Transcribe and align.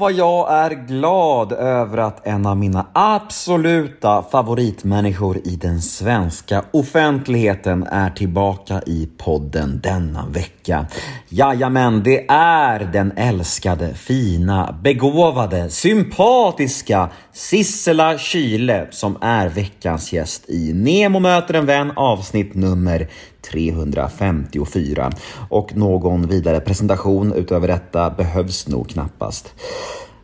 vad 0.00 0.12
jag 0.12 0.52
är 0.52 0.70
glad 0.70 1.52
över 1.52 1.98
att 1.98 2.26
en 2.26 2.46
av 2.46 2.56
mina 2.56 2.86
absoluta 2.92 4.22
favoritmänniskor 4.22 5.38
i 5.44 5.56
den 5.56 5.82
svenska 5.82 6.64
offentligheten 6.70 7.82
är 7.82 8.10
tillbaka 8.10 8.82
i 8.86 9.08
podden 9.18 9.80
denna 9.82 10.26
vecka. 10.26 10.86
Jajamän, 11.28 12.02
det 12.02 12.30
är 12.30 12.78
den 12.92 13.12
älskade, 13.16 13.94
fina, 13.94 14.74
begåvade, 14.82 15.70
sympatiska 15.70 17.08
Sissela 17.32 18.18
Kyle 18.18 18.86
som 18.90 19.18
är 19.20 19.48
veckans 19.48 20.12
gäst 20.12 20.50
i 20.50 20.72
Nemo 20.72 21.18
möter 21.18 21.54
en 21.54 21.66
vän 21.66 21.92
avsnitt 21.96 22.54
nummer 22.54 23.08
354. 23.52 25.10
Och 25.48 25.76
någon 25.76 26.26
vidare 26.26 26.60
presentation 26.60 27.32
utöver 27.32 27.68
detta 27.68 28.10
behövs 28.10 28.68
nog 28.68 28.88
knappast. 28.88 29.54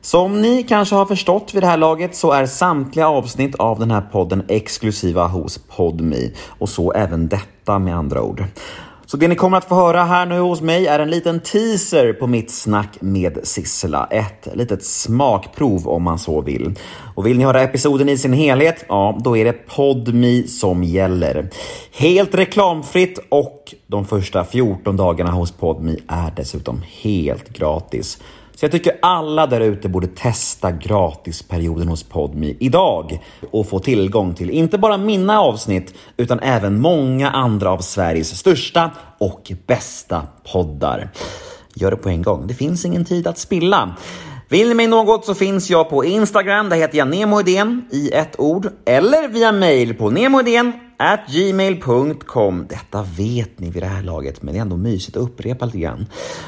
Som 0.00 0.42
ni 0.42 0.62
kanske 0.62 0.94
har 0.94 1.06
förstått 1.06 1.54
vid 1.54 1.62
det 1.62 1.66
här 1.66 1.76
laget 1.76 2.16
så 2.16 2.32
är 2.32 2.46
samtliga 2.46 3.08
avsnitt 3.08 3.54
av 3.54 3.78
den 3.78 3.90
här 3.90 4.00
podden 4.00 4.44
exklusiva 4.48 5.26
hos 5.26 5.58
Podmi 5.58 6.34
och 6.48 6.68
så 6.68 6.92
även 6.92 7.28
detta 7.28 7.78
med 7.78 7.96
andra 7.96 8.22
ord. 8.22 8.44
Så 9.08 9.16
det 9.16 9.28
ni 9.28 9.34
kommer 9.34 9.58
att 9.58 9.64
få 9.64 9.74
höra 9.74 10.04
här 10.04 10.26
nu 10.26 10.38
hos 10.38 10.60
mig 10.60 10.86
är 10.86 10.98
en 10.98 11.10
liten 11.10 11.40
teaser 11.40 12.12
på 12.12 12.26
mitt 12.26 12.50
snack 12.50 13.00
med 13.00 13.38
Sissela. 13.42 14.06
Ett 14.10 14.48
litet 14.54 14.84
smakprov 14.84 15.88
om 15.88 16.02
man 16.02 16.18
så 16.18 16.40
vill. 16.40 16.74
Och 17.14 17.26
vill 17.26 17.38
ni 17.38 17.44
höra 17.44 17.62
episoden 17.62 18.08
i 18.08 18.18
sin 18.18 18.32
helhet, 18.32 18.84
ja 18.88 19.18
då 19.24 19.36
är 19.36 19.44
det 19.44 19.52
Podmi 19.52 20.46
som 20.46 20.84
gäller. 20.84 21.50
Helt 21.92 22.34
reklamfritt 22.34 23.18
och 23.28 23.74
de 23.86 24.04
första 24.04 24.44
14 24.44 24.96
dagarna 24.96 25.30
hos 25.30 25.52
Podmi 25.52 25.98
är 26.08 26.32
dessutom 26.36 26.82
helt 27.02 27.48
gratis. 27.48 28.18
Så 28.56 28.64
jag 28.64 28.72
tycker 28.72 28.98
alla 29.02 29.46
där 29.46 29.60
ute 29.60 29.88
borde 29.88 30.06
testa 30.06 30.70
gratisperioden 30.70 31.88
hos 31.88 32.02
Podmi 32.02 32.56
idag 32.60 33.22
och 33.50 33.68
få 33.68 33.78
tillgång 33.78 34.34
till 34.34 34.50
inte 34.50 34.78
bara 34.78 34.96
mina 34.96 35.40
avsnitt 35.40 35.94
utan 36.16 36.40
även 36.40 36.80
många 36.80 37.30
andra 37.30 37.70
av 37.70 37.78
Sveriges 37.78 38.38
största 38.38 38.90
och 39.18 39.52
bästa 39.66 40.22
poddar. 40.52 41.10
Gör 41.74 41.90
det 41.90 41.96
på 41.96 42.08
en 42.08 42.22
gång, 42.22 42.46
det 42.46 42.54
finns 42.54 42.84
ingen 42.84 43.04
tid 43.04 43.26
att 43.26 43.38
spilla. 43.38 43.96
Vill 44.48 44.68
ni 44.68 44.74
mig 44.74 44.86
något 44.86 45.24
så 45.24 45.34
finns 45.34 45.70
jag 45.70 45.90
på 45.90 46.04
Instagram, 46.04 46.68
där 46.68 46.76
heter 46.76 46.98
jag 46.98 47.08
Nemoidén 47.08 47.84
i 47.90 48.10
ett 48.10 48.40
ord, 48.40 48.68
eller 48.84 49.28
via 49.28 49.52
mail 49.52 49.94
på 49.94 50.10
nemoidén 50.10 50.72
at 50.96 51.20
gmail.com. 51.28 52.66
Detta 52.68 53.02
vet 53.02 53.60
ni 53.60 53.70
vid 53.70 53.82
det 53.82 53.86
här 53.86 54.02
laget, 54.02 54.42
men 54.42 54.54
det 54.54 54.58
är 54.58 54.62
ändå 54.62 54.76
mysigt 54.76 55.16
att 55.16 55.22
upprepa 55.22 55.66
lite 55.66 55.78
grann. 55.78 56.06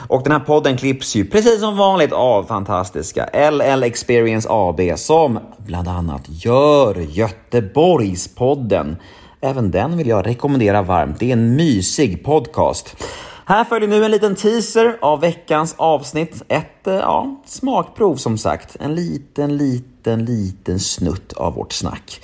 Och 0.08 0.22
den 0.22 0.32
här 0.32 0.40
podden 0.40 0.76
klipps 0.76 1.16
ju 1.16 1.24
precis 1.24 1.60
som 1.60 1.76
vanligt 1.76 2.12
av 2.12 2.44
fantastiska 2.44 3.50
LL 3.50 3.82
Experience 3.82 4.48
AB 4.50 4.80
som 4.96 5.38
bland 5.58 5.88
annat 5.88 6.22
gör 6.26 6.94
Göteborgspodden. 6.94 8.96
Även 9.40 9.70
den 9.70 9.96
vill 9.96 10.08
jag 10.08 10.26
rekommendera 10.26 10.82
varmt. 10.82 11.18
Det 11.18 11.28
är 11.28 11.32
en 11.32 11.56
mysig 11.56 12.24
podcast. 12.24 12.96
Här 13.44 13.64
följer 13.64 13.88
nu 13.88 14.04
en 14.04 14.10
liten 14.10 14.34
teaser 14.34 14.98
av 15.00 15.20
veckans 15.20 15.74
avsnitt. 15.78 16.42
Ett 16.48 16.86
eh, 16.86 16.94
ja, 16.94 17.42
smakprov 17.46 18.16
som 18.16 18.38
sagt. 18.38 18.76
En 18.80 18.94
liten, 18.94 19.56
liten, 19.56 20.24
liten 20.24 20.80
snutt 20.80 21.32
av 21.32 21.54
vårt 21.54 21.72
snack. 21.72 22.20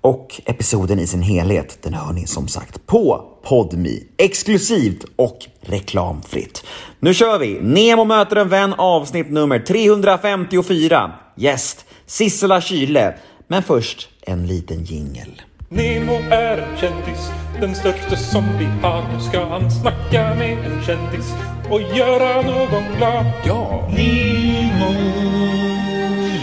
Och 0.00 0.40
episoden 0.44 0.98
i 0.98 1.06
sin 1.06 1.22
helhet, 1.22 1.78
den 1.82 1.94
hör 1.94 2.12
ni 2.12 2.26
som 2.26 2.48
sagt 2.48 2.86
på 2.86 3.24
Podmi. 3.42 4.06
Exklusivt 4.16 5.04
och 5.16 5.38
reklamfritt. 5.60 6.64
Nu 7.00 7.14
kör 7.14 7.38
vi! 7.38 7.60
Nemo 7.60 8.04
möter 8.04 8.36
en 8.36 8.48
vän 8.48 8.74
avsnitt 8.78 9.30
nummer 9.30 9.58
354. 9.58 11.12
Gäst 11.36 11.86
Sissela 12.06 12.60
Kyle. 12.60 13.12
Men 13.48 13.62
först 13.62 14.08
en 14.22 14.46
liten 14.46 14.84
jingel. 14.84 15.42
Nemo 15.68 16.14
är 16.30 16.58
en 16.58 16.76
kändis, 16.76 17.30
den 17.60 17.74
största 17.74 18.16
som 18.16 18.44
vi 18.58 18.64
har. 18.82 19.02
Nu 19.12 19.20
ska 19.20 19.44
han 19.44 19.70
snacka 19.70 20.34
med 20.34 20.58
en 20.58 20.82
kändis 20.82 21.32
och 21.70 21.80
göra 21.80 22.42
någon 22.42 22.96
glad. 22.96 23.26
Ja! 23.44 23.88
Nemo, 23.96 24.94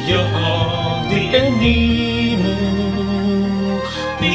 ja 0.10 1.04
det 1.10 1.38
är 1.38 1.52
Nemo. 1.52 2.17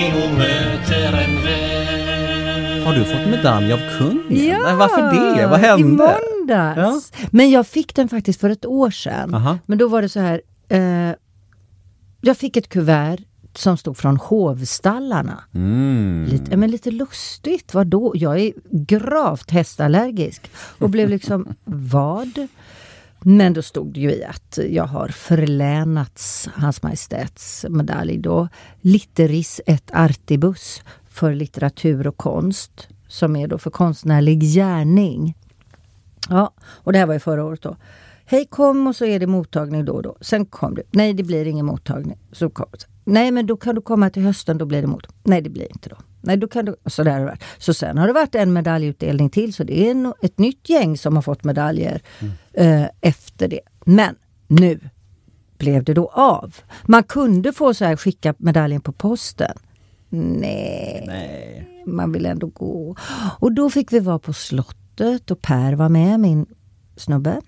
Nemo 0.02 0.36
möter 0.38 1.12
en 1.12 1.42
vän. 1.44 2.82
Har 2.86 2.94
du 2.94 3.04
fått 3.04 3.26
medalj 3.30 3.72
av 3.72 3.78
kungen? 3.98 4.46
Ja, 4.46 4.58
Nej, 4.64 4.74
Varför 4.76 5.36
det? 5.36 5.46
Vad 5.46 5.60
I 5.60 5.62
hände? 5.62 6.18
måndags. 6.38 7.12
Men 7.30 7.50
jag 7.50 7.66
fick 7.66 7.94
den 7.94 8.08
faktiskt 8.08 8.41
för 8.41 8.50
ett 8.50 8.66
år 8.66 8.91
sedan. 8.91 9.34
Aha. 9.34 9.58
Men 9.66 9.78
då 9.78 9.88
var 9.88 10.02
det 10.02 10.08
så 10.08 10.20
här. 10.20 10.41
Eh, 10.68 11.14
jag 12.20 12.36
fick 12.36 12.56
ett 12.56 12.68
kuvert 12.68 13.18
som 13.54 13.76
stod 13.76 13.96
från 13.96 14.16
hovstallarna. 14.16 15.44
Mm. 15.54 16.26
Lite, 16.30 16.56
men 16.56 16.70
lite 16.70 16.91
lustigt, 16.91 17.74
vadå? 17.74 18.12
Jag 18.16 18.41
är 18.41 18.52
gravt 18.70 19.50
hästallergisk 19.50 20.50
och 20.78 20.91
blev 20.91 21.08
liksom, 21.08 21.54
vad? 21.64 22.48
Men 23.25 23.53
då 23.53 23.62
stod 23.62 23.94
det 23.94 24.00
ju 24.00 24.10
i 24.10 24.25
att 24.25 24.59
jag 24.69 24.84
har 24.84 25.09
förlänats 25.09 26.49
Hans 26.55 26.83
Majestäts 26.83 27.66
medalj 27.69 28.19
då. 28.19 28.49
Litteris 28.81 29.60
et 29.66 29.91
artibus 29.94 30.83
för 31.09 31.34
litteratur 31.34 32.06
och 32.06 32.16
konst 32.16 32.88
som 33.09 33.37
är 33.37 33.49
då 33.49 33.59
för 33.59 33.71
konstnärlig 33.71 34.41
gärning. 34.41 35.37
Ja, 36.28 36.53
och 36.62 36.93
det 36.93 36.99
här 36.99 37.06
var 37.06 37.15
ju 37.15 37.21
förra 37.21 37.44
året 37.44 37.62
då. 37.62 37.77
Hej 38.25 38.47
kom 38.47 38.87
och 38.87 38.97
så 38.97 39.05
är 39.05 39.21
det 39.21 39.27
mottagning 39.27 39.84
då 39.84 39.93
och 39.93 40.03
då. 40.03 40.16
Sen 40.21 40.47
kom 40.47 40.75
du. 40.75 40.83
Nej, 40.91 41.15
det 41.15 41.22
blir 41.22 41.47
ingen 41.47 41.66
mottagning. 41.66 42.19
Så 42.33 42.50
kom. 42.50 42.66
Nej, 43.04 43.31
men 43.31 43.47
då 43.47 43.56
kan 43.56 43.75
du 43.75 43.81
komma 43.81 44.10
till 44.10 44.22
hösten, 44.22 44.59
då 44.59 44.66
blir 44.66 44.81
det 44.81 44.87
mottagning. 44.87 45.21
Nej, 45.22 45.43
det 45.43 45.50
blir 45.50 45.72
inte 45.72 45.89
då. 45.89 45.97
Nej, 46.22 46.37
då 46.37 46.49
kan 46.49 46.65
du... 46.65 46.77
Så, 46.87 47.03
där 47.03 47.12
har 47.12 47.21
det 47.21 47.27
varit. 47.27 47.43
så 47.59 47.75
sen 47.75 47.99
har 47.99 48.06
det 48.06 48.12
varit 48.12 48.34
en 48.34 48.53
medaljutdelning 48.53 49.31
till, 49.31 49.55
så 49.55 49.65
det 49.65 49.87
är 49.87 49.91
en, 49.91 50.15
ett 50.22 50.38
nytt 50.38 50.69
gäng 50.69 50.99
som 50.99 51.15
har 51.15 51.22
fått 51.22 51.44
medaljer 51.44 52.03
eh, 52.53 52.87
efter 53.00 53.49
det. 53.49 53.60
Men 53.84 54.15
nu 54.49 54.81
blev 55.59 55.84
det 55.84 55.94
då 55.94 56.09
av. 56.09 56.56
Man 56.84 57.03
kunde 57.03 57.53
få 57.53 57.75
så 57.75 57.84
här 57.84 57.97
skicka 57.97 58.34
medaljen 58.38 58.81
på 58.81 58.93
posten. 58.93 59.59
Nej, 60.09 61.05
Nej. 61.06 61.69
man 61.87 62.12
vill 62.12 62.27
ändå 62.27 62.47
gå. 62.47 62.97
Och 63.39 63.53
då 63.53 63.71
fick 63.71 63.93
vi 63.93 64.00
vara 64.00 64.19
på 64.19 64.33
slottet 64.33 65.31
och 65.31 65.43
Per 65.43 65.72
var 65.72 65.89
med, 65.89 66.21
min 66.21 66.47
snubbe. 66.97 67.41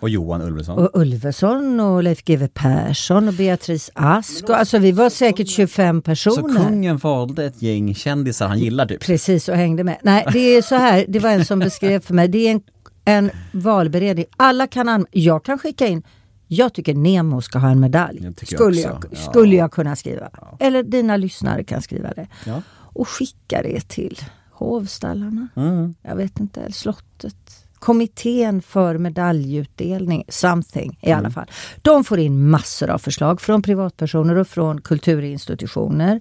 Och 0.00 0.08
Johan 0.08 0.42
Ulveson. 0.42 0.78
Och 0.78 0.90
Ulveson 0.94 1.80
och 1.80 2.02
Leif 2.02 2.24
GW 2.24 2.48
Persson 2.54 3.28
och 3.28 3.34
Beatrice 3.34 3.90
Ask. 3.94 4.44
Och, 4.48 4.56
alltså 4.58 4.78
vi 4.78 4.92
var 4.92 5.10
säkert 5.10 5.48
25 5.48 5.96
Så 5.98 6.02
personer. 6.02 6.54
kungen 6.64 6.96
valde 6.96 7.44
ett 7.44 7.62
gäng 7.62 7.94
kändisar 7.94 8.48
han 8.48 8.58
gillar 8.58 8.86
typ? 8.86 9.00
Precis, 9.02 9.48
och 9.48 9.56
hängde 9.56 9.84
med. 9.84 9.98
Nej, 10.02 10.26
det 10.32 10.38
är 10.38 10.62
så 10.62 10.74
här, 10.74 11.04
det 11.08 11.18
var 11.18 11.30
en 11.30 11.44
som 11.44 11.58
beskrev 11.58 12.00
för 12.00 12.14
mig. 12.14 12.28
Det 12.28 12.48
är 12.48 12.52
en, 12.52 12.62
en 13.04 13.30
valberedning. 13.52 14.24
Alla 14.36 14.66
kan 14.66 14.88
anmäla. 14.88 15.08
Jag 15.12 15.44
kan 15.44 15.58
skicka 15.58 15.86
in. 15.86 16.02
Jag 16.46 16.72
tycker 16.74 16.94
Nemo 16.94 17.40
ska 17.42 17.58
ha 17.58 17.70
en 17.70 17.80
medalj. 17.80 18.20
Jag 18.24 18.36
tycker 18.36 18.56
Skulle, 18.56 18.80
jag 18.80 18.90
jag, 18.90 18.96
också. 18.96 19.08
Ja. 19.12 19.30
skulle 19.30 19.56
jag 19.56 19.72
kunna 19.72 19.96
skriva. 19.96 20.30
Eller 20.58 20.82
dina 20.82 21.16
lyssnare 21.16 21.64
kan 21.64 21.82
skriva 21.82 22.12
det. 22.12 22.28
Ja. 22.46 22.62
Och 22.72 23.08
skicka 23.08 23.62
det 23.62 23.88
till 23.88 24.18
hovstallarna. 24.50 25.48
Mm. 25.56 25.94
Jag 26.02 26.16
vet 26.16 26.40
inte, 26.40 26.60
eller 26.60 26.72
slottet. 26.72 27.66
Kommittén 27.80 28.62
för 28.62 28.98
medaljutdelning, 28.98 30.24
something 30.28 30.98
i 31.02 31.06
Mm. 31.10 31.18
alla 31.18 31.30
fall. 31.30 31.50
De 31.82 32.04
får 32.04 32.18
in 32.18 32.48
massor 32.50 32.90
av 32.90 32.98
förslag 32.98 33.40
från 33.40 33.62
privatpersoner 33.62 34.36
och 34.36 34.48
från 34.48 34.80
kulturinstitutioner, 34.80 36.20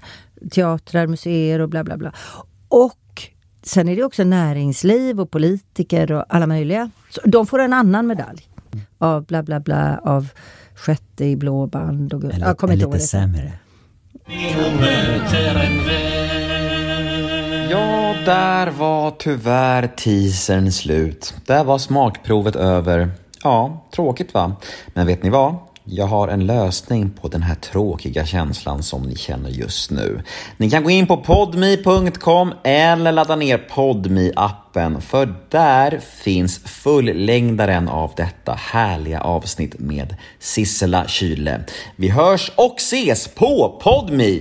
teatrar, 0.51 1.07
museer 1.07 1.59
och 1.59 1.69
bla 1.69 1.83
bla 1.83 1.97
bla. 1.97 2.13
Och 2.67 2.95
sen 3.63 3.89
är 3.89 3.95
det 3.95 4.03
också 4.03 4.23
näringsliv 4.23 5.19
och 5.21 5.31
politiker 5.31 6.11
och 6.11 6.25
alla 6.29 6.47
möjliga. 6.47 6.91
Så 7.09 7.21
de 7.25 7.45
får 7.47 7.59
en 7.59 7.73
annan 7.73 8.07
medalj 8.07 8.47
av 8.97 9.25
bla 9.25 9.43
bla 9.43 9.59
bla 9.59 9.99
av 10.03 10.27
sjätte 10.75 11.25
i 11.25 11.35
blå 11.35 11.67
band 11.67 12.13
och 12.13 12.23
jag 12.23 12.57
en 12.69 12.73
inte 12.73 12.83
ihåg 12.85 12.93
lite 12.93 13.03
det. 13.03 13.07
sämre. 13.07 13.53
Ja, 17.69 18.08
där 18.25 18.67
var 18.67 19.11
tyvärr 19.11 19.87
teasern 19.87 20.71
slut. 20.71 21.33
Där 21.45 21.63
var 21.63 21.77
smakprovet 21.77 22.55
över. 22.55 23.11
Ja, 23.43 23.85
tråkigt 23.95 24.33
va? 24.33 24.55
Men 24.93 25.07
vet 25.07 25.23
ni 25.23 25.29
vad? 25.29 25.55
Jag 25.83 26.05
har 26.05 26.27
en 26.27 26.45
lösning 26.45 27.09
på 27.09 27.27
den 27.27 27.41
här 27.41 27.55
tråkiga 27.55 28.25
känslan 28.25 28.83
som 28.83 29.03
ni 29.03 29.15
känner 29.15 29.49
just 29.49 29.91
nu. 29.91 30.21
Ni 30.57 30.69
kan 30.69 30.83
gå 30.83 30.89
in 30.89 31.07
på 31.07 31.17
podme.com 31.17 32.53
eller 32.63 33.11
ladda 33.11 33.35
ner 33.35 33.57
podme 33.57 34.31
appen 34.35 35.01
för 35.01 35.35
där 35.49 35.99
finns 35.99 36.59
fullängdaren 36.59 37.87
av 37.87 38.11
detta 38.15 38.53
härliga 38.53 39.21
avsnitt 39.21 39.79
med 39.79 40.15
Sissela 40.39 41.07
Kyle. 41.07 41.55
Vi 41.95 42.09
hörs 42.09 42.51
och 42.55 42.75
ses 42.77 43.27
på 43.27 43.79
podme! 43.83 44.39